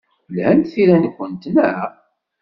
[0.35, 1.89] Lhant tira-nwent, naɣ?